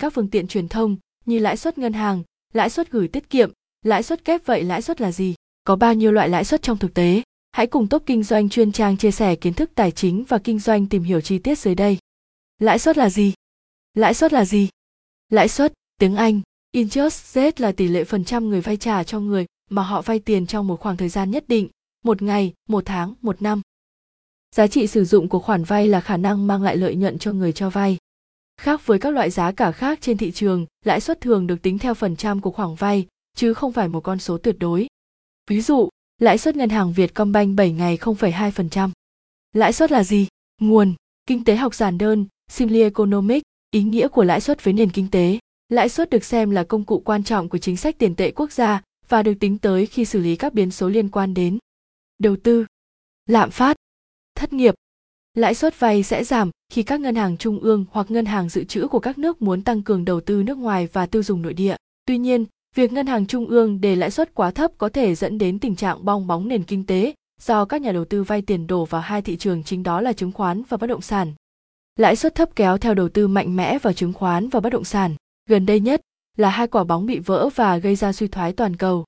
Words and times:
các 0.00 0.12
phương 0.12 0.30
tiện 0.30 0.46
truyền 0.46 0.68
thông 0.68 0.96
như 1.26 1.38
lãi 1.38 1.56
suất 1.56 1.78
ngân 1.78 1.92
hàng, 1.92 2.22
lãi 2.52 2.70
suất 2.70 2.90
gửi 2.90 3.08
tiết 3.08 3.30
kiệm, 3.30 3.52
lãi 3.84 4.02
suất 4.02 4.24
kép 4.24 4.46
vậy 4.46 4.64
lãi 4.64 4.82
suất 4.82 5.00
là 5.00 5.12
gì? 5.12 5.34
Có 5.64 5.76
bao 5.76 5.94
nhiêu 5.94 6.12
loại 6.12 6.28
lãi 6.28 6.44
suất 6.44 6.62
trong 6.62 6.78
thực 6.78 6.94
tế? 6.94 7.22
Hãy 7.52 7.66
cùng 7.66 7.88
Top 7.88 8.02
Kinh 8.06 8.22
doanh 8.22 8.48
chuyên 8.48 8.72
trang 8.72 8.96
chia 8.96 9.10
sẻ 9.10 9.36
kiến 9.36 9.54
thức 9.54 9.70
tài 9.74 9.90
chính 9.90 10.24
và 10.28 10.38
kinh 10.38 10.58
doanh 10.58 10.86
tìm 10.86 11.02
hiểu 11.02 11.20
chi 11.20 11.38
tiết 11.38 11.58
dưới 11.58 11.74
đây. 11.74 11.98
Lãi 12.58 12.78
suất 12.78 12.98
là 12.98 13.10
gì? 13.10 13.32
Lãi 13.94 14.14
suất 14.14 14.32
là 14.32 14.44
gì? 14.44 14.68
Lãi 15.28 15.48
suất, 15.48 15.72
tiếng 15.98 16.16
Anh, 16.16 16.40
interest 16.72 17.24
rate 17.24 17.62
là 17.62 17.72
tỷ 17.72 17.88
lệ 17.88 18.04
phần 18.04 18.24
trăm 18.24 18.48
người 18.48 18.60
vay 18.60 18.76
trả 18.76 19.04
cho 19.04 19.20
người 19.20 19.46
mà 19.70 19.82
họ 19.82 20.02
vay 20.02 20.18
tiền 20.18 20.46
trong 20.46 20.66
một 20.66 20.80
khoảng 20.80 20.96
thời 20.96 21.08
gian 21.08 21.30
nhất 21.30 21.44
định, 21.48 21.68
một 22.04 22.22
ngày, 22.22 22.52
một 22.68 22.82
tháng, 22.86 23.14
một 23.22 23.42
năm. 23.42 23.60
Giá 24.56 24.66
trị 24.66 24.86
sử 24.86 25.04
dụng 25.04 25.28
của 25.28 25.38
khoản 25.38 25.64
vay 25.64 25.88
là 25.88 26.00
khả 26.00 26.16
năng 26.16 26.46
mang 26.46 26.62
lại 26.62 26.76
lợi 26.76 26.94
nhuận 26.94 27.18
cho 27.18 27.32
người 27.32 27.52
cho 27.52 27.70
vay. 27.70 27.98
Khác 28.60 28.86
với 28.86 28.98
các 28.98 29.10
loại 29.10 29.30
giá 29.30 29.52
cả 29.52 29.72
khác 29.72 29.98
trên 30.00 30.16
thị 30.16 30.30
trường, 30.30 30.66
lãi 30.84 31.00
suất 31.00 31.20
thường 31.20 31.46
được 31.46 31.62
tính 31.62 31.78
theo 31.78 31.94
phần 31.94 32.16
trăm 32.16 32.40
của 32.40 32.50
khoản 32.50 32.74
vay, 32.74 33.06
chứ 33.36 33.54
không 33.54 33.72
phải 33.72 33.88
một 33.88 34.00
con 34.00 34.18
số 34.18 34.38
tuyệt 34.38 34.56
đối. 34.58 34.86
Ví 35.50 35.60
dụ, 35.60 35.88
lãi 36.18 36.38
suất 36.38 36.56
ngân 36.56 36.70
hàng 36.70 36.92
Vietcombank 36.92 37.56
7 37.56 37.72
ngày 37.72 37.96
0,2%. 37.96 38.90
Lãi 39.52 39.72
suất 39.72 39.92
là 39.92 40.04
gì? 40.04 40.26
Nguồn, 40.60 40.94
kinh 41.26 41.44
tế 41.44 41.56
học 41.56 41.74
giản 41.74 41.98
đơn, 41.98 42.26
simple 42.50 42.82
economic, 42.82 43.42
ý 43.70 43.82
nghĩa 43.82 44.08
của 44.08 44.24
lãi 44.24 44.40
suất 44.40 44.64
với 44.64 44.74
nền 44.74 44.90
kinh 44.90 45.10
tế. 45.10 45.38
Lãi 45.68 45.88
suất 45.88 46.10
được 46.10 46.24
xem 46.24 46.50
là 46.50 46.64
công 46.64 46.84
cụ 46.84 47.02
quan 47.04 47.24
trọng 47.24 47.48
của 47.48 47.58
chính 47.58 47.76
sách 47.76 47.98
tiền 47.98 48.14
tệ 48.14 48.30
quốc 48.30 48.52
gia 48.52 48.82
và 49.08 49.22
được 49.22 49.34
tính 49.40 49.58
tới 49.58 49.86
khi 49.86 50.04
xử 50.04 50.20
lý 50.20 50.36
các 50.36 50.54
biến 50.54 50.70
số 50.70 50.88
liên 50.88 51.08
quan 51.08 51.34
đến 51.34 51.58
đầu 52.18 52.36
tư, 52.42 52.66
lạm 53.26 53.50
phát, 53.50 53.76
thất 54.34 54.52
nghiệp. 54.52 54.74
Lãi 55.34 55.54
suất 55.54 55.80
vay 55.80 56.02
sẽ 56.02 56.24
giảm 56.24 56.50
khi 56.72 56.82
các 56.82 57.00
ngân 57.00 57.14
hàng 57.14 57.36
trung 57.36 57.60
ương 57.60 57.84
hoặc 57.90 58.10
ngân 58.10 58.26
hàng 58.26 58.48
dự 58.48 58.64
trữ 58.64 58.88
của 58.88 58.98
các 58.98 59.18
nước 59.18 59.42
muốn 59.42 59.62
tăng 59.62 59.82
cường 59.82 60.04
đầu 60.04 60.20
tư 60.20 60.42
nước 60.42 60.58
ngoài 60.58 60.88
và 60.92 61.06
tiêu 61.06 61.22
dùng 61.22 61.42
nội 61.42 61.54
địa. 61.54 61.76
Tuy 62.06 62.18
nhiên, 62.18 62.44
việc 62.74 62.92
ngân 62.92 63.06
hàng 63.06 63.26
trung 63.26 63.46
ương 63.46 63.80
để 63.80 63.96
lãi 63.96 64.10
suất 64.10 64.34
quá 64.34 64.50
thấp 64.50 64.70
có 64.78 64.88
thể 64.88 65.14
dẫn 65.14 65.38
đến 65.38 65.58
tình 65.58 65.76
trạng 65.76 66.04
bong 66.04 66.26
bóng 66.26 66.48
nền 66.48 66.62
kinh 66.62 66.86
tế 66.86 67.14
do 67.40 67.64
các 67.64 67.82
nhà 67.82 67.92
đầu 67.92 68.04
tư 68.04 68.22
vay 68.22 68.42
tiền 68.42 68.66
đổ 68.66 68.84
vào 68.84 69.00
hai 69.00 69.22
thị 69.22 69.36
trường 69.36 69.62
chính 69.62 69.82
đó 69.82 70.00
là 70.00 70.12
chứng 70.12 70.32
khoán 70.32 70.62
và 70.68 70.76
bất 70.76 70.86
động 70.86 71.00
sản. 71.00 71.32
Lãi 71.96 72.16
suất 72.16 72.34
thấp 72.34 72.56
kéo 72.56 72.78
theo 72.78 72.94
đầu 72.94 73.08
tư 73.08 73.28
mạnh 73.28 73.56
mẽ 73.56 73.78
vào 73.78 73.92
chứng 73.92 74.12
khoán 74.12 74.48
và 74.48 74.60
bất 74.60 74.70
động 74.70 74.84
sản. 74.84 75.14
Gần 75.48 75.66
đây 75.66 75.80
nhất 75.80 76.00
là 76.36 76.50
hai 76.50 76.66
quả 76.66 76.84
bóng 76.84 77.06
bị 77.06 77.18
vỡ 77.18 77.48
và 77.54 77.76
gây 77.76 77.96
ra 77.96 78.12
suy 78.12 78.28
thoái 78.28 78.52
toàn 78.52 78.76
cầu. 78.76 79.04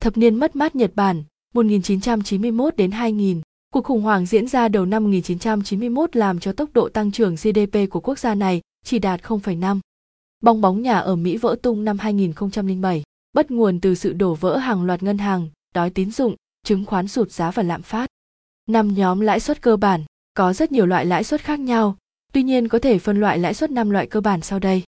Thập 0.00 0.16
niên 0.16 0.34
mất 0.34 0.56
mát 0.56 0.76
Nhật 0.76 0.90
Bản 0.94 1.24
1991 1.54 2.76
đến 2.76 2.90
2000 2.90 3.40
Cuộc 3.76 3.84
khủng 3.84 4.02
hoảng 4.02 4.26
diễn 4.26 4.48
ra 4.48 4.68
đầu 4.68 4.86
năm 4.86 5.04
1991 5.04 6.16
làm 6.16 6.40
cho 6.40 6.52
tốc 6.52 6.70
độ 6.72 6.88
tăng 6.88 7.12
trưởng 7.12 7.34
GDP 7.34 7.90
của 7.90 8.00
quốc 8.00 8.18
gia 8.18 8.34
này 8.34 8.60
chỉ 8.84 8.98
đạt 8.98 9.22
0,5. 9.22 9.80
Bong 10.40 10.60
bóng 10.60 10.82
nhà 10.82 10.98
ở 10.98 11.16
Mỹ 11.16 11.36
vỡ 11.36 11.56
tung 11.62 11.84
năm 11.84 11.98
2007, 11.98 13.02
bất 13.32 13.50
nguồn 13.50 13.80
từ 13.80 13.94
sự 13.94 14.12
đổ 14.12 14.34
vỡ 14.34 14.56
hàng 14.56 14.84
loạt 14.84 15.02
ngân 15.02 15.18
hàng, 15.18 15.48
đói 15.74 15.90
tín 15.90 16.10
dụng, 16.10 16.34
chứng 16.62 16.84
khoán 16.84 17.08
sụt 17.08 17.30
giá 17.30 17.50
và 17.50 17.62
lạm 17.62 17.82
phát. 17.82 18.10
Năm 18.68 18.94
nhóm 18.94 19.20
lãi 19.20 19.40
suất 19.40 19.62
cơ 19.62 19.76
bản, 19.76 20.04
có 20.34 20.52
rất 20.52 20.72
nhiều 20.72 20.86
loại 20.86 21.06
lãi 21.06 21.24
suất 21.24 21.40
khác 21.40 21.60
nhau, 21.60 21.96
tuy 22.32 22.42
nhiên 22.42 22.68
có 22.68 22.78
thể 22.78 22.98
phân 22.98 23.20
loại 23.20 23.38
lãi 23.38 23.54
suất 23.54 23.70
năm 23.70 23.90
loại 23.90 24.06
cơ 24.06 24.20
bản 24.20 24.40
sau 24.40 24.58
đây. 24.58 24.82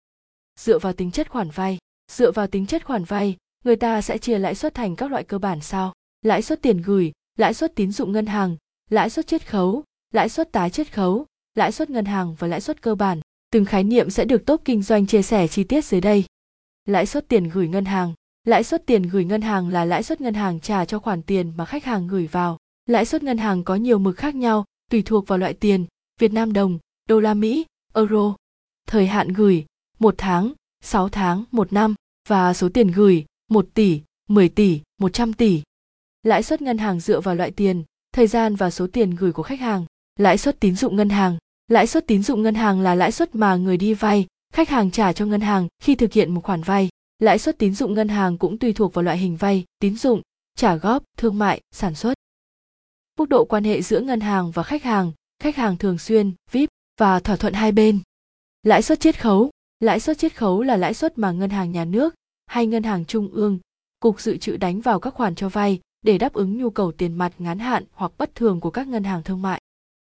Dựa 0.61 0.79
vào 0.79 0.93
tính 0.93 1.11
chất 1.11 1.31
khoản 1.31 1.51
vay, 1.51 1.79
dựa 2.13 2.33
vào 2.33 2.47
tính 2.47 2.67
chất 2.67 2.87
khoản 2.87 3.05
vay, 3.05 3.37
người 3.65 3.77
ta 3.77 4.03
sẽ 4.03 4.19
chia 4.19 4.39
lãi 4.39 4.55
suất 4.55 4.75
thành 4.75 4.97
các 4.97 5.11
loại 5.11 5.25
cơ 5.25 5.39
bản 5.39 5.61
sau: 5.61 5.93
lãi 6.23 6.43
suất 6.43 6.63
tiền 6.63 6.83
gửi, 6.83 7.13
lãi 7.39 7.55
suất 7.55 7.75
tín 7.75 7.93
dụng 7.93 8.13
ngân 8.13 8.27
hàng, 8.27 8.57
lãi 8.91 9.11
suất 9.11 9.27
chiết 9.27 9.49
khấu, 9.49 9.85
lãi 10.15 10.29
suất 10.29 10.53
tái 10.53 10.71
chiết 10.71 10.93
khấu, 10.93 11.27
lãi 11.55 11.73
suất 11.73 11.91
ngân 11.91 12.05
hàng 12.05 12.35
và 12.39 12.49
lãi 12.49 12.61
suất 12.61 12.83
cơ 12.83 12.95
bản. 12.95 13.21
Từng 13.51 13.65
khái 13.65 13.85
niệm 13.85 14.11
sẽ 14.11 14.25
được 14.25 14.47
tốt 14.47 14.61
kinh 14.65 14.83
doanh 14.83 15.07
chia 15.07 15.23
sẻ 15.23 15.49
chi 15.49 15.65
tiết 15.65 15.85
dưới 15.85 16.01
đây. 16.01 16.25
Lãi 16.85 17.07
suất 17.07 17.29
tiền 17.29 17.49
gửi 17.49 17.69
ngân 17.69 17.85
hàng 17.85 18.15
Lãi 18.49 18.65
suất 18.65 18.87
tiền 18.87 19.03
gửi 19.03 19.25
ngân 19.25 19.43
hàng 19.43 19.69
là 19.69 19.85
lãi 19.85 20.03
suất 20.03 20.21
ngân 20.21 20.35
hàng 20.35 20.61
trả 20.61 20.85
cho 20.85 20.99
khoản 20.99 21.23
tiền 21.23 21.53
mà 21.57 21.65
khách 21.65 21.85
hàng 21.85 22.09
gửi 22.09 22.27
vào. 22.27 22.59
Lãi 22.87 23.05
suất 23.05 23.23
ngân 23.23 23.39
hàng 23.39 23.65
có 23.65 23.75
nhiều 23.75 23.99
mực 23.99 24.17
khác 24.17 24.35
nhau, 24.35 24.65
tùy 24.91 25.03
thuộc 25.03 25.27
vào 25.27 25.39
loại 25.39 25.55
tiền, 25.55 25.87
Việt 26.21 26.33
Nam 26.33 26.53
đồng, 26.53 26.79
đô 27.09 27.21
la 27.21 27.35
Mỹ, 27.35 27.67
euro. 27.95 28.35
Thời 28.87 29.07
hạn 29.07 29.29
gửi, 29.29 29.67
1 29.99 30.15
tháng, 30.19 30.53
6 30.85 31.09
tháng, 31.09 31.45
1 31.51 31.73
năm 31.73 31.95
và 32.29 32.55
số 32.55 32.69
tiền 32.69 32.89
gửi, 32.89 33.25
1 33.51 33.69
tỷ, 33.75 34.01
10 34.29 34.49
tỷ, 34.49 34.81
100 34.99 35.33
tỷ. 35.33 35.63
Lãi 36.23 36.43
suất 36.43 36.63
ngân 36.63 36.79
hàng 36.79 37.01
dựa 37.01 37.21
vào 37.21 37.35
loại 37.35 37.51
tiền, 37.51 37.85
thời 38.19 38.27
gian 38.27 38.55
và 38.55 38.71
số 38.71 38.87
tiền 38.93 39.11
gửi 39.11 39.33
của 39.33 39.43
khách 39.43 39.61
hàng, 39.61 39.85
lãi 40.17 40.39
suất 40.39 40.61
tín 40.61 40.77
dụng 40.77 40.97
ngân 40.97 41.09
hàng. 41.09 41.39
Lãi 41.69 41.87
suất 41.87 42.07
tín 42.07 42.23
dụng 42.23 42.43
ngân 42.43 42.55
hàng 42.55 42.81
là 42.81 42.95
lãi 42.95 43.13
suất 43.13 43.35
mà 43.35 43.57
người 43.57 43.77
đi 43.77 43.95
vay, 43.95 44.27
khách 44.53 44.69
hàng 44.69 44.91
trả 44.91 45.13
cho 45.13 45.27
ngân 45.27 45.41
hàng 45.41 45.69
khi 45.83 45.95
thực 45.95 46.13
hiện 46.13 46.35
một 46.35 46.41
khoản 46.45 46.63
vay. 46.63 46.89
Lãi 47.19 47.39
suất 47.39 47.59
tín 47.59 47.75
dụng 47.75 47.95
ngân 47.95 48.09
hàng 48.09 48.39
cũng 48.39 48.59
tùy 48.59 48.73
thuộc 48.73 48.95
vào 48.95 49.03
loại 49.03 49.19
hình 49.19 49.37
vay, 49.37 49.65
tín 49.79 49.97
dụng, 49.97 50.23
trả 50.57 50.77
góp, 50.77 51.03
thương 51.17 51.39
mại, 51.39 51.61
sản 51.73 51.95
xuất. 51.95 52.15
Mức 53.19 53.29
độ 53.29 53.45
quan 53.45 53.65
hệ 53.65 53.83
giữa 53.83 54.01
ngân 54.01 54.21
hàng 54.21 54.51
và 54.51 54.63
khách 54.63 54.83
hàng 54.83 55.13
khách 55.43 55.57
hàng 55.57 55.77
thường 55.77 55.99
xuyên 55.99 56.33
vip 56.53 56.69
và 57.01 57.21
thỏa 57.21 57.37
thuận 57.37 57.53
hai 57.53 57.73
bên. 57.73 58.01
Lãi 58.63 58.83
suất 58.83 59.01
chiết 59.01 59.21
khấu. 59.21 59.51
Lãi 59.81 60.01
suất 60.01 60.19
chiết 60.19 60.37
khấu 60.37 60.63
là 60.63 60.77
lãi 60.77 60.95
suất 60.95 61.19
mà 61.19 61.33
ngân 61.33 61.51
hàng 61.51 61.73
nhà 61.73 61.85
nước 61.85 62.15
hay 62.47 62.67
ngân 62.67 62.83
hàng 62.83 63.05
trung 63.05 63.29
ương, 63.33 63.59
cục 64.01 64.21
dự 64.21 64.37
trữ 64.37 64.57
đánh 64.57 64.81
vào 64.81 65.01
các 65.01 65.15
khoản 65.15 65.35
cho 65.35 65.49
vay 65.49 65.81
để 66.09 66.19
đáp 66.19 66.33
ứng 66.33 66.59
nhu 66.59 66.71
cầu 66.71 66.93
tiền 66.93 67.15
mặt 67.15 67.33
ngắn 67.39 67.59
hạn 67.59 67.85
hoặc 67.93 68.13
bất 68.19 68.35
thường 68.35 68.61
của 68.61 68.71
các 68.71 68.89
ngân 68.89 69.05
hàng 69.05 69.23
thương 69.23 69.43
mại. 69.43 69.61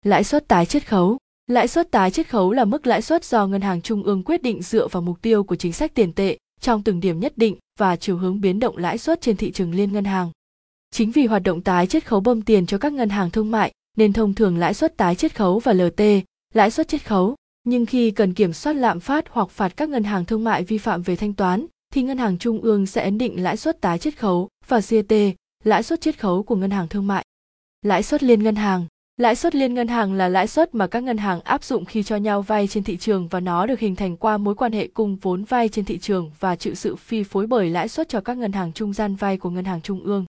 Lãi 0.06 0.24
suất 0.24 0.48
tái 0.48 0.66
chiết 0.66 0.88
khấu 0.88 1.18
Lãi 1.48 1.68
suất 1.68 1.92
tái 1.92 2.12
chiết 2.12 2.30
khấu 2.30 2.52
là 2.52 2.66
mức 2.66 2.88
lãi 2.88 3.02
suất 3.02 3.26
do 3.26 3.48
ngân 3.48 3.62
hàng 3.62 3.82
trung 3.82 4.04
ương 4.04 4.24
quyết 4.24 4.42
định 4.42 4.62
dựa 4.62 4.88
vào 4.88 5.02
mục 5.02 5.22
tiêu 5.22 5.44
của 5.44 5.56
chính 5.56 5.74
sách 5.74 5.94
tiền 5.94 6.14
tệ 6.14 6.38
trong 6.62 6.84
từng 6.84 7.00
điểm 7.00 7.20
nhất 7.20 7.34
định 7.38 7.58
và 7.80 7.96
chiều 7.96 8.18
hướng 8.18 8.42
biến 8.42 8.60
động 8.60 8.78
lãi 8.78 8.98
suất 8.98 9.22
trên 9.22 9.38
thị 9.38 9.52
trường 9.52 9.74
liên 9.74 9.94
ngân 9.94 10.06
hàng. 10.06 10.32
Chính 10.92 11.12
vì 11.12 11.26
hoạt 11.26 11.44
động 11.44 11.62
tái 11.62 11.88
chiết 11.88 12.06
khấu 12.06 12.20
bơm 12.20 12.42
tiền 12.42 12.66
cho 12.66 12.78
các 12.78 12.94
ngân 12.94 13.10
hàng 13.10 13.32
thương 13.32 13.52
mại 13.52 13.72
nên 13.98 14.14
thông 14.14 14.34
thường 14.34 14.58
lãi 14.58 14.74
suất 14.74 14.98
tái 14.98 15.16
chiết 15.16 15.36
khấu 15.36 15.60
và 15.60 15.74
LT, 15.74 16.02
lãi 16.54 16.72
suất 16.72 16.88
chiết 16.88 17.08
khấu, 17.08 17.36
nhưng 17.64 17.86
khi 17.86 18.12
cần 18.12 18.34
kiểm 18.34 18.54
soát 18.54 18.74
lạm 18.74 19.00
phát 19.00 19.26
hoặc 19.30 19.50
phạt 19.50 19.78
các 19.78 19.90
ngân 19.90 20.04
hàng 20.04 20.26
thương 20.26 20.44
mại 20.44 20.64
vi 20.64 20.78
phạm 20.78 21.02
về 21.02 21.16
thanh 21.16 21.34
toán 21.34 21.66
thì 21.94 22.04
ngân 22.04 22.18
hàng 22.18 22.38
trung 22.38 22.62
ương 22.62 22.86
sẽ 22.86 23.04
ấn 23.04 23.18
định 23.18 23.44
lãi 23.44 23.58
suất 23.58 23.82
tái 23.82 24.00
chiết 24.00 24.20
khấu 24.20 24.50
và 24.68 24.82
CT, 24.82 25.14
lãi 25.64 25.84
suất 25.84 26.02
chiết 26.02 26.20
khấu 26.20 26.44
của 26.44 26.56
ngân 26.56 26.72
hàng 26.72 26.88
thương 26.88 27.08
mại. 27.08 27.26
Lãi 27.82 28.04
suất 28.04 28.24
liên 28.24 28.44
ngân 28.44 28.56
hàng. 28.56 28.86
Lãi 29.18 29.36
suất 29.36 29.56
liên 29.56 29.74
ngân 29.74 29.88
hàng 29.88 30.14
là 30.14 30.30
lãi 30.30 30.48
suất 30.48 30.76
mà 30.76 30.88
các 30.88 31.04
ngân 31.04 31.18
hàng 31.18 31.42
áp 31.42 31.64
dụng 31.64 31.86
khi 31.86 32.04
cho 32.04 32.16
nhau 32.16 32.42
vay 32.42 32.68
trên 32.68 32.84
thị 32.84 32.98
trường 32.98 33.28
và 33.28 33.40
nó 33.40 33.66
được 33.66 33.80
hình 33.80 33.96
thành 33.96 34.18
qua 34.18 34.38
mối 34.38 34.56
quan 34.56 34.72
hệ 34.72 34.88
cung 34.88 35.16
vốn 35.16 35.44
vay 35.44 35.70
trên 35.70 35.86
thị 35.86 35.98
trường 35.98 36.32
và 36.40 36.56
chịu 36.56 36.76
sự 36.76 36.96
phi 36.96 37.24
phối 37.24 37.48
bởi 37.48 37.70
lãi 37.70 37.88
suất 37.88 38.10
cho 38.10 38.22
các 38.22 38.38
ngân 38.38 38.52
hàng 38.52 38.74
trung 38.74 38.94
gian 38.94 39.16
vay 39.16 39.38
của 39.38 39.50
ngân 39.50 39.66
hàng 39.66 39.82
trung 39.82 40.04
ương. 40.04 40.26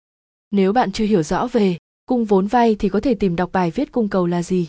Nếu 0.51 0.73
bạn 0.73 0.93
chưa 0.93 1.05
hiểu 1.05 1.23
rõ 1.23 1.47
về 1.47 1.77
cung 2.07 2.25
vốn 2.25 2.47
vay 2.47 2.77
thì 2.79 2.89
có 2.89 3.01
thể 3.01 3.15
tìm 3.15 3.37
đọc 3.37 3.51
bài 3.53 3.71
viết 3.71 3.93
cung 3.93 4.09
cầu 4.09 4.27
là 4.27 4.43
gì. 4.43 4.67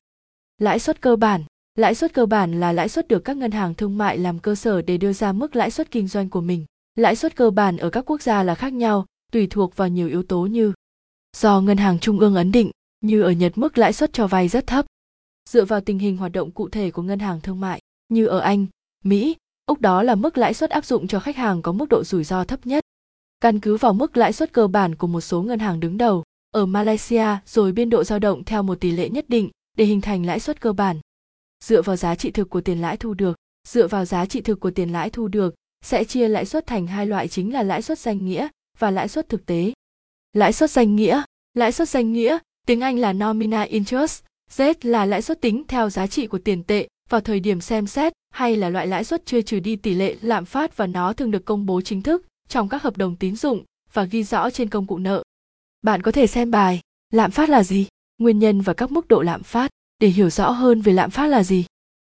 Lãi 0.58 0.80
suất 0.80 1.02
cơ 1.02 1.16
bản. 1.16 1.44
Lãi 1.76 1.96
suất 1.96 2.14
cơ 2.14 2.26
bản 2.26 2.60
là 2.60 2.72
lãi 2.72 2.90
suất 2.90 3.08
được 3.08 3.20
các 3.20 3.38
ngân 3.38 3.52
hàng 3.52 3.74
thương 3.74 3.98
mại 3.98 4.18
làm 4.18 4.40
cơ 4.40 4.56
sở 4.56 4.82
để 4.82 4.98
đưa 4.98 5.14
ra 5.14 5.32
mức 5.32 5.56
lãi 5.56 5.72
suất 5.72 5.92
kinh 5.92 6.08
doanh 6.08 6.30
của 6.30 6.42
mình. 6.42 6.66
Lãi 6.96 7.16
suất 7.16 7.36
cơ 7.36 7.50
bản 7.50 7.78
ở 7.78 7.90
các 7.90 8.06
quốc 8.06 8.22
gia 8.22 8.44
là 8.44 8.56
khác 8.56 8.74
nhau 8.74 9.06
tùy 9.32 9.48
thuộc 9.48 9.76
vào 9.76 9.88
nhiều 9.88 10.08
yếu 10.08 10.24
tố 10.24 10.42
như 10.42 10.74
do 11.38 11.62
ngân 11.62 11.78
hàng 11.78 12.00
trung 12.00 12.20
ương 12.20 12.36
ấn 12.36 12.52
định 12.52 12.72
như 13.02 13.22
ở 13.22 13.32
Nhật 13.32 13.58
mức 13.58 13.78
lãi 13.78 13.94
suất 13.94 14.14
cho 14.14 14.28
vay 14.28 14.48
rất 14.48 14.68
thấp. 14.68 14.86
Dựa 15.50 15.66
vào 15.66 15.82
tình 15.82 16.00
hình 16.00 16.18
hoạt 16.18 16.32
động 16.32 16.52
cụ 16.52 16.70
thể 16.70 16.92
của 16.92 17.02
ngân 17.02 17.20
hàng 17.20 17.42
thương 17.42 17.60
mại, 17.60 17.82
như 18.10 18.26
ở 18.26 18.40
Anh, 18.40 18.66
Mỹ, 19.04 19.36
Úc 19.66 19.82
đó 19.82 20.04
là 20.04 20.16
mức 20.16 20.38
lãi 20.38 20.54
suất 20.54 20.70
áp 20.70 20.86
dụng 20.86 21.08
cho 21.08 21.20
khách 21.20 21.36
hàng 21.36 21.62
có 21.62 21.72
mức 21.72 21.90
độ 21.90 22.04
rủi 22.04 22.24
ro 22.24 22.44
thấp 22.44 22.66
nhất. 22.66 22.84
Căn 23.40 23.60
cứ 23.60 23.78
vào 23.78 23.94
mức 23.94 24.18
lãi 24.18 24.34
suất 24.34 24.54
cơ 24.54 24.68
bản 24.68 24.96
của 24.96 25.08
một 25.08 25.22
số 25.22 25.42
ngân 25.42 25.60
hàng 25.60 25.80
đứng 25.80 25.98
đầu, 25.98 26.24
ở 26.52 26.66
Malaysia 26.66 27.26
rồi 27.46 27.72
biên 27.72 27.90
độ 27.90 28.04
dao 28.04 28.20
động 28.20 28.44
theo 28.44 28.64
một 28.64 28.80
tỷ 28.80 28.92
lệ 28.92 29.10
nhất 29.10 29.26
định 29.28 29.50
để 29.78 29.86
hình 29.86 30.02
thành 30.02 30.26
lãi 30.26 30.40
suất 30.40 30.62
cơ 30.62 30.74
bản. 30.74 31.00
Dựa 31.64 31.82
vào 31.82 31.96
giá 31.96 32.16
trị 32.16 32.32
thực 32.32 32.50
của 32.50 32.62
tiền 32.62 32.82
lãi 32.82 32.98
thu 32.98 33.14
được, 33.14 33.38
dựa 33.68 33.88
vào 33.88 34.06
giá 34.06 34.26
trị 34.26 34.42
thực 34.42 34.60
của 34.60 34.72
tiền 34.72 34.92
lãi 34.92 35.10
thu 35.10 35.28
được 35.28 35.56
sẽ 35.82 36.04
chia 36.04 36.28
lãi 36.28 36.46
suất 36.46 36.68
thành 36.68 36.88
hai 36.88 37.06
loại 37.06 37.28
chính 37.28 37.54
là 37.54 37.64
lãi 37.64 37.82
suất 37.82 38.00
danh 38.00 38.26
nghĩa 38.26 38.48
và 38.80 38.92
lãi 38.92 39.08
suất 39.08 39.30
thực 39.30 39.46
tế. 39.46 39.74
Lãi 40.34 40.54
suất 40.54 40.72
danh 40.72 40.96
nghĩa, 40.96 41.22
lãi 41.54 41.72
suất 41.72 41.90
danh 41.90 42.14
nghĩa, 42.14 42.38
tiếng 42.68 42.82
Anh 42.82 43.00
là 43.00 43.14
nominal 43.14 43.68
interest, 43.68 44.24
Z 44.56 44.74
là 44.82 45.06
lãi 45.06 45.22
suất 45.22 45.42
tính 45.42 45.64
theo 45.68 45.90
giá 45.90 46.08
trị 46.08 46.28
của 46.28 46.40
tiền 46.40 46.64
tệ 46.64 46.88
vào 47.10 47.22
thời 47.22 47.40
điểm 47.40 47.62
xem 47.62 47.88
xét 47.88 48.14
hay 48.30 48.56
là 48.56 48.70
loại 48.70 48.88
lãi 48.88 49.04
suất 49.04 49.26
chưa 49.26 49.42
trừ 49.42 49.60
đi 49.60 49.76
tỷ 49.76 49.94
lệ 49.94 50.16
lạm 50.22 50.46
phát 50.46 50.78
và 50.78 50.88
nó 50.88 51.14
thường 51.14 51.32
được 51.32 51.46
công 51.46 51.66
bố 51.66 51.82
chính 51.82 52.02
thức 52.02 52.26
trong 52.48 52.70
các 52.70 52.84
hợp 52.84 52.98
đồng 52.98 53.16
tín 53.16 53.36
dụng 53.36 53.64
và 53.94 54.04
ghi 54.04 54.24
rõ 54.24 54.50
trên 54.50 54.70
công 54.70 54.88
cụ 54.88 54.98
nợ. 54.98 55.24
Bạn 55.82 56.02
có 56.02 56.12
thể 56.12 56.28
xem 56.28 56.52
bài 56.52 56.82
Lạm 57.14 57.32
phát 57.32 57.50
là 57.50 57.64
gì? 57.64 57.88
Nguyên 58.18 58.40
nhân 58.40 58.62
và 58.62 58.74
các 58.74 58.92
mức 58.92 59.08
độ 59.08 59.22
lạm 59.22 59.44
phát 59.44 59.72
để 60.00 60.08
hiểu 60.08 60.30
rõ 60.30 60.50
hơn 60.50 60.82
về 60.82 60.94
lạm 60.94 61.10
phát 61.10 61.28
là 61.28 61.44
gì. 61.44 61.66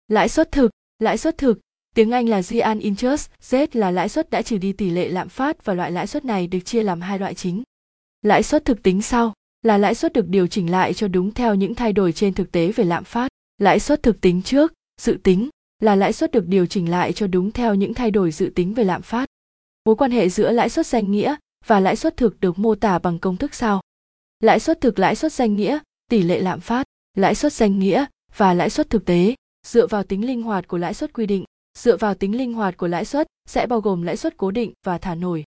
Lãi 0.08 0.30
suất 0.30 0.52
thực, 0.52 0.72
lãi 1.00 1.18
suất 1.18 1.38
thực 1.38 1.60
Tiếng 1.95 2.11
Anh 2.11 2.29
là 2.29 2.41
Real 2.41 2.79
Interest, 2.79 3.29
Z 3.41 3.67
là 3.73 3.91
lãi 3.91 4.09
suất 4.09 4.29
đã 4.29 4.41
trừ 4.41 4.57
đi 4.57 4.73
tỷ 4.73 4.89
lệ 4.89 5.09
lạm 5.09 5.29
phát 5.29 5.65
và 5.65 5.73
loại 5.73 5.91
lãi 5.91 6.07
suất 6.07 6.25
này 6.25 6.47
được 6.47 6.59
chia 6.59 6.83
làm 6.83 7.01
hai 7.01 7.19
loại 7.19 7.35
chính. 7.35 7.63
Lãi 8.21 8.43
suất 8.43 8.65
thực 8.65 8.83
tính 8.83 9.01
sau 9.01 9.33
là 9.61 9.77
lãi 9.77 9.95
suất 9.95 10.13
được 10.13 10.27
điều 10.27 10.47
chỉnh 10.47 10.71
lại 10.71 10.93
cho 10.93 11.07
đúng 11.07 11.33
theo 11.33 11.55
những 11.55 11.75
thay 11.75 11.93
đổi 11.93 12.13
trên 12.13 12.33
thực 12.33 12.51
tế 12.51 12.71
về 12.71 12.83
lạm 12.83 13.03
phát. 13.03 13.29
Lãi 13.57 13.79
suất 13.79 14.03
thực 14.03 14.21
tính 14.21 14.41
trước, 14.41 14.73
dự 15.01 15.17
tính, 15.23 15.49
là 15.81 15.95
lãi 15.95 16.13
suất 16.13 16.31
được 16.31 16.47
điều 16.47 16.65
chỉnh 16.65 16.89
lại 16.89 17.13
cho 17.13 17.27
đúng 17.27 17.51
theo 17.51 17.75
những 17.75 17.93
thay 17.93 18.11
đổi 18.11 18.31
dự 18.31 18.51
tính 18.55 18.73
về 18.73 18.83
lạm 18.83 19.01
phát. 19.01 19.25
Mối 19.85 19.95
quan 19.95 20.11
hệ 20.11 20.29
giữa 20.29 20.51
lãi 20.51 20.69
suất 20.69 20.88
danh 20.88 21.11
nghĩa 21.11 21.35
và 21.65 21.79
lãi 21.79 21.95
suất 21.95 22.17
thực 22.17 22.39
được 22.39 22.59
mô 22.59 22.75
tả 22.75 22.99
bằng 22.99 23.19
công 23.19 23.38
thức 23.38 23.55
sau. 23.55 23.81
Lãi 24.39 24.59
suất 24.59 24.81
thực 24.81 24.99
lãi 24.99 25.15
suất 25.15 25.33
danh 25.33 25.55
nghĩa, 25.55 25.79
tỷ 26.09 26.23
lệ 26.23 26.41
lạm 26.41 26.59
phát, 26.59 26.85
lãi 27.17 27.35
suất 27.35 27.53
danh 27.53 27.79
nghĩa 27.79 28.05
và 28.38 28.53
lãi 28.53 28.69
suất 28.69 28.89
thực 28.89 29.05
tế 29.05 29.35
dựa 29.67 29.88
vào 29.88 30.03
tính 30.03 30.25
linh 30.25 30.41
hoạt 30.41 30.67
của 30.67 30.77
lãi 30.77 30.93
suất 30.93 31.13
quy 31.13 31.25
định 31.25 31.43
dựa 31.77 31.97
vào 31.97 32.13
tính 32.15 32.38
linh 32.38 32.53
hoạt 32.53 32.77
của 32.77 32.88
lãi 32.88 33.06
suất 33.06 33.27
sẽ 33.50 33.68
bao 33.68 33.81
gồm 33.81 34.01
lãi 34.01 34.18
suất 34.18 34.38
cố 34.38 34.51
định 34.51 34.73
và 34.85 34.97
thả 34.97 35.15
nổi. 35.15 35.44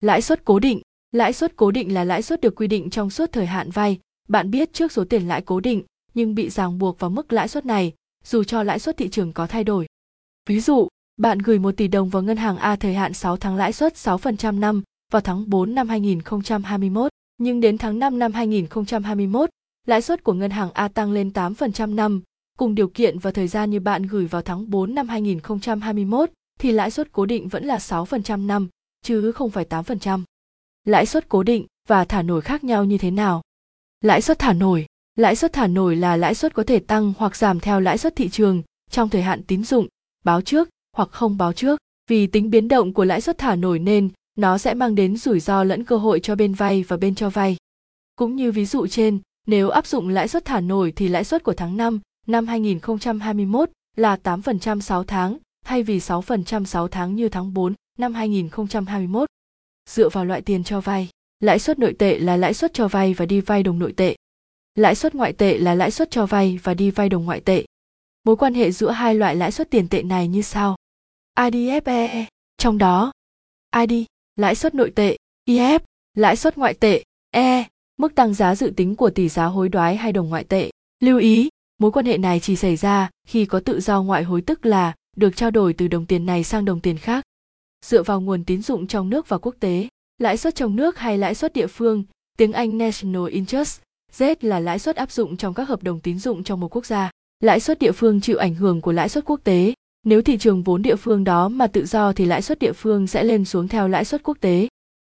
Lãi 0.00 0.22
suất 0.22 0.44
cố 0.44 0.58
định. 0.58 0.80
Lãi 1.12 1.32
suất 1.32 1.56
cố 1.56 1.70
định 1.70 1.94
là 1.94 2.04
lãi 2.04 2.22
suất 2.22 2.40
được 2.40 2.56
quy 2.56 2.66
định 2.66 2.90
trong 2.90 3.10
suốt 3.10 3.32
thời 3.32 3.46
hạn 3.46 3.70
vay. 3.70 3.98
Bạn 4.28 4.50
biết 4.50 4.72
trước 4.72 4.92
số 4.92 5.04
tiền 5.04 5.28
lãi 5.28 5.42
cố 5.42 5.60
định 5.60 5.82
nhưng 6.14 6.34
bị 6.34 6.50
ràng 6.50 6.78
buộc 6.78 6.98
vào 6.98 7.10
mức 7.10 7.32
lãi 7.32 7.48
suất 7.48 7.66
này 7.66 7.92
dù 8.24 8.44
cho 8.44 8.62
lãi 8.62 8.78
suất 8.78 8.96
thị 8.96 9.08
trường 9.08 9.32
có 9.32 9.46
thay 9.46 9.64
đổi. 9.64 9.86
Ví 10.48 10.60
dụ 10.60 10.88
bạn 11.16 11.38
gửi 11.38 11.58
1 11.58 11.76
tỷ 11.76 11.88
đồng 11.88 12.08
vào 12.08 12.22
ngân 12.22 12.36
hàng 12.36 12.56
A 12.56 12.76
thời 12.76 12.94
hạn 12.94 13.14
6 13.14 13.36
tháng 13.36 13.56
lãi 13.56 13.72
suất 13.72 13.94
6% 13.94 14.58
năm 14.58 14.82
vào 15.12 15.22
tháng 15.22 15.50
4 15.50 15.74
năm 15.74 15.88
2021, 15.88 17.12
nhưng 17.38 17.60
đến 17.60 17.78
tháng 17.78 17.98
5 17.98 18.18
năm 18.18 18.32
2021, 18.32 19.50
lãi 19.86 20.02
suất 20.02 20.24
của 20.24 20.32
ngân 20.32 20.50
hàng 20.50 20.70
A 20.74 20.88
tăng 20.88 21.12
lên 21.12 21.30
8% 21.34 21.94
năm, 21.94 22.22
cùng 22.58 22.74
điều 22.74 22.88
kiện 22.88 23.18
và 23.18 23.30
thời 23.30 23.48
gian 23.48 23.70
như 23.70 23.80
bạn 23.80 24.02
gửi 24.02 24.26
vào 24.26 24.42
tháng 24.42 24.70
4 24.70 24.94
năm 24.94 25.08
2021 25.08 26.30
thì 26.60 26.72
lãi 26.72 26.90
suất 26.90 27.12
cố 27.12 27.26
định 27.26 27.48
vẫn 27.48 27.64
là 27.64 27.76
6% 27.76 28.46
năm, 28.46 28.68
chứ 29.02 29.32
không 29.32 29.50
phải 29.50 29.64
8%. 29.64 30.22
Lãi 30.84 31.06
suất 31.06 31.28
cố 31.28 31.42
định 31.42 31.66
và 31.88 32.04
thả 32.04 32.22
nổi 32.22 32.40
khác 32.40 32.64
nhau 32.64 32.84
như 32.84 32.98
thế 32.98 33.10
nào? 33.10 33.42
Lãi 34.00 34.22
suất 34.22 34.38
thả 34.38 34.52
nổi 34.52 34.86
Lãi 35.16 35.36
suất 35.36 35.52
thả 35.52 35.66
nổi 35.66 35.96
là 35.96 36.16
lãi 36.16 36.34
suất 36.34 36.54
có 36.54 36.62
thể 36.62 36.78
tăng 36.78 37.12
hoặc 37.18 37.36
giảm 37.36 37.60
theo 37.60 37.80
lãi 37.80 37.98
suất 37.98 38.16
thị 38.16 38.28
trường 38.28 38.62
trong 38.90 39.08
thời 39.08 39.22
hạn 39.22 39.42
tín 39.42 39.64
dụng, 39.64 39.86
báo 40.24 40.40
trước 40.40 40.68
hoặc 40.96 41.08
không 41.12 41.38
báo 41.38 41.52
trước. 41.52 41.80
Vì 42.10 42.26
tính 42.26 42.50
biến 42.50 42.68
động 42.68 42.92
của 42.92 43.04
lãi 43.04 43.20
suất 43.20 43.38
thả 43.38 43.56
nổi 43.56 43.78
nên 43.78 44.08
nó 44.36 44.58
sẽ 44.58 44.74
mang 44.74 44.94
đến 44.94 45.16
rủi 45.16 45.40
ro 45.40 45.64
lẫn 45.64 45.84
cơ 45.84 45.96
hội 45.96 46.20
cho 46.20 46.34
bên 46.34 46.54
vay 46.54 46.82
và 46.82 46.96
bên 46.96 47.14
cho 47.14 47.30
vay. 47.30 47.56
Cũng 48.16 48.36
như 48.36 48.52
ví 48.52 48.64
dụ 48.64 48.86
trên, 48.86 49.18
nếu 49.46 49.70
áp 49.70 49.86
dụng 49.86 50.08
lãi 50.08 50.28
suất 50.28 50.44
thả 50.44 50.60
nổi 50.60 50.92
thì 50.96 51.08
lãi 51.08 51.24
suất 51.24 51.42
của 51.42 51.54
tháng 51.54 51.76
5 51.76 52.00
năm 52.28 52.46
2021 52.46 53.70
là 53.96 54.16
8% 54.24 54.80
6 54.80 55.04
tháng 55.04 55.38
thay 55.64 55.82
vì 55.82 55.98
6% 55.98 56.64
6 56.64 56.88
tháng 56.88 57.14
như 57.14 57.28
tháng 57.28 57.54
4 57.54 57.74
năm 57.98 58.14
2021. 58.14 59.28
Dựa 59.90 60.08
vào 60.08 60.24
loại 60.24 60.42
tiền 60.42 60.64
cho 60.64 60.80
vay, 60.80 61.08
lãi 61.40 61.58
suất 61.58 61.78
nội 61.78 61.94
tệ 61.98 62.18
là 62.18 62.36
lãi 62.36 62.54
suất 62.54 62.74
cho 62.74 62.88
vay 62.88 63.14
và 63.14 63.26
đi 63.26 63.40
vay 63.40 63.62
đồng 63.62 63.78
nội 63.78 63.92
tệ. 63.96 64.16
Lãi 64.74 64.94
suất 64.94 65.14
ngoại 65.14 65.32
tệ 65.32 65.58
là 65.58 65.74
lãi 65.74 65.90
suất 65.90 66.10
cho 66.10 66.26
vay 66.26 66.58
và 66.62 66.74
đi 66.74 66.90
vay 66.90 67.08
đồng 67.08 67.24
ngoại 67.24 67.40
tệ. 67.40 67.64
Mối 68.24 68.36
quan 68.36 68.54
hệ 68.54 68.70
giữa 68.70 68.90
hai 68.90 69.14
loại 69.14 69.36
lãi 69.36 69.52
suất 69.52 69.70
tiền 69.70 69.88
tệ 69.88 70.02
này 70.02 70.28
như 70.28 70.42
sau. 70.42 70.76
IDFE, 71.34 72.24
trong 72.58 72.78
đó 72.78 73.12
ID, 73.76 74.04
lãi 74.36 74.54
suất 74.54 74.74
nội 74.74 74.92
tệ, 74.94 75.16
IF, 75.46 75.80
lãi 76.14 76.36
suất 76.36 76.58
ngoại 76.58 76.74
tệ, 76.74 77.02
E, 77.30 77.68
mức 77.96 78.14
tăng 78.14 78.34
giá 78.34 78.54
dự 78.54 78.72
tính 78.76 78.96
của 78.96 79.10
tỷ 79.10 79.28
giá 79.28 79.44
hối 79.44 79.68
đoái 79.68 79.96
hay 79.96 80.12
đồng 80.12 80.28
ngoại 80.28 80.44
tệ. 80.44 80.70
Lưu 81.00 81.18
ý, 81.18 81.48
mối 81.78 81.90
quan 81.90 82.06
hệ 82.06 82.18
này 82.18 82.40
chỉ 82.40 82.56
xảy 82.56 82.76
ra 82.76 83.10
khi 83.26 83.46
có 83.46 83.60
tự 83.60 83.80
do 83.80 84.02
ngoại 84.02 84.22
hối 84.22 84.40
tức 84.40 84.66
là 84.66 84.94
được 85.16 85.36
trao 85.36 85.50
đổi 85.50 85.72
từ 85.72 85.88
đồng 85.88 86.06
tiền 86.06 86.26
này 86.26 86.44
sang 86.44 86.64
đồng 86.64 86.80
tiền 86.80 86.98
khác. 86.98 87.24
Dựa 87.86 88.02
vào 88.02 88.20
nguồn 88.20 88.44
tín 88.44 88.62
dụng 88.62 88.86
trong 88.86 89.10
nước 89.10 89.28
và 89.28 89.38
quốc 89.38 89.54
tế, 89.60 89.88
lãi 90.18 90.36
suất 90.36 90.54
trong 90.54 90.76
nước 90.76 90.98
hay 90.98 91.18
lãi 91.18 91.34
suất 91.34 91.52
địa 91.52 91.66
phương, 91.66 92.04
tiếng 92.38 92.52
Anh 92.52 92.78
National 92.78 93.28
Interest, 93.28 93.80
Z 94.16 94.34
là 94.40 94.60
lãi 94.60 94.78
suất 94.78 94.96
áp 94.96 95.10
dụng 95.10 95.36
trong 95.36 95.54
các 95.54 95.68
hợp 95.68 95.82
đồng 95.82 96.00
tín 96.00 96.18
dụng 96.18 96.44
trong 96.44 96.60
một 96.60 96.76
quốc 96.76 96.86
gia. 96.86 97.10
Lãi 97.40 97.60
suất 97.60 97.78
địa 97.78 97.92
phương 97.92 98.20
chịu 98.20 98.38
ảnh 98.38 98.54
hưởng 98.54 98.80
của 98.80 98.92
lãi 98.92 99.08
suất 99.08 99.24
quốc 99.24 99.40
tế. 99.44 99.74
Nếu 100.04 100.22
thị 100.22 100.38
trường 100.38 100.62
vốn 100.62 100.82
địa 100.82 100.96
phương 100.96 101.24
đó 101.24 101.48
mà 101.48 101.66
tự 101.66 101.86
do 101.86 102.12
thì 102.12 102.24
lãi 102.24 102.42
suất 102.42 102.58
địa 102.58 102.72
phương 102.72 103.06
sẽ 103.06 103.24
lên 103.24 103.44
xuống 103.44 103.68
theo 103.68 103.88
lãi 103.88 104.04
suất 104.04 104.22
quốc 104.22 104.36
tế. 104.40 104.68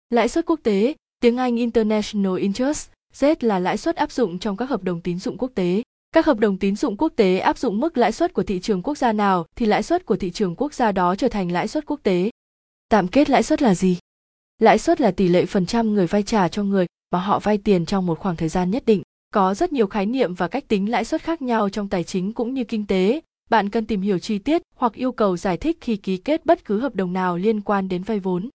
Lãi 0.10 0.28
suất 0.28 0.46
quốc 0.46 0.60
tế, 0.64 0.94
tiếng 1.20 1.38
Anh 1.38 1.56
International 1.56 2.38
Interest, 2.40 2.90
Z 3.14 3.36
là 3.40 3.60
lãi 3.60 3.78
suất 3.78 3.96
áp 3.96 4.12
dụng 4.12 4.40
trong 4.40 4.58
các 4.58 4.70
hợp 4.70 4.84
đồng 4.84 5.02
tín 5.02 5.20
dụng 5.20 5.38
quốc 5.38 5.52
tế. 5.56 5.82
Các 6.16 6.26
hợp 6.26 6.40
đồng 6.40 6.58
tín 6.58 6.76
dụng 6.76 6.98
quốc 6.98 7.14
tế 7.16 7.40
áp 7.40 7.58
dụng 7.58 7.80
mức 7.80 7.98
lãi 7.98 8.12
suất 8.12 8.34
của 8.34 8.44
thị 8.44 8.60
trường 8.60 8.82
quốc 8.82 8.98
gia 8.98 9.14
nào 9.14 9.46
thì 9.56 9.66
lãi 9.66 9.84
suất 9.84 10.06
của 10.06 10.16
thị 10.16 10.32
trường 10.32 10.56
quốc 10.56 10.74
gia 10.74 10.92
đó 10.92 11.16
trở 11.16 11.28
thành 11.28 11.52
lãi 11.52 11.68
suất 11.68 11.86
quốc 11.86 12.00
tế. 12.04 12.30
Tạm 12.90 13.08
kết 13.08 13.30
lãi 13.30 13.44
suất 13.44 13.62
là 13.62 13.76
gì? 13.76 13.98
Lãi 14.60 14.78
suất 14.80 15.02
là 15.02 15.12
tỷ 15.12 15.28
lệ 15.28 15.46
phần 15.46 15.66
trăm 15.66 15.94
người 15.94 16.08
vay 16.08 16.24
trả 16.24 16.48
cho 16.48 16.64
người 16.64 16.86
mà 17.12 17.20
họ 17.20 17.40
vay 17.40 17.58
tiền 17.58 17.86
trong 17.86 18.06
một 18.06 18.20
khoảng 18.20 18.36
thời 18.36 18.50
gian 18.50 18.72
nhất 18.72 18.84
định. 18.86 19.02
Có 19.34 19.54
rất 19.54 19.74
nhiều 19.74 19.88
khái 19.88 20.06
niệm 20.06 20.34
và 20.34 20.48
cách 20.48 20.68
tính 20.68 20.92
lãi 20.92 21.06
suất 21.06 21.22
khác 21.22 21.42
nhau 21.42 21.70
trong 21.70 21.90
tài 21.90 22.04
chính 22.04 22.34
cũng 22.34 22.54
như 22.54 22.64
kinh 22.64 22.88
tế. 22.88 23.22
Bạn 23.50 23.70
cần 23.70 23.86
tìm 23.86 24.02
hiểu 24.02 24.20
chi 24.20 24.38
tiết 24.38 24.62
hoặc 24.76 24.94
yêu 24.94 25.12
cầu 25.12 25.38
giải 25.38 25.58
thích 25.58 25.78
khi 25.82 25.98
ký 25.98 26.18
kết 26.18 26.46
bất 26.46 26.66
cứ 26.66 26.80
hợp 26.80 26.96
đồng 26.96 27.14
nào 27.14 27.38
liên 27.38 27.62
quan 27.62 27.90
đến 27.90 28.04
vay 28.04 28.20
vốn. 28.20 28.50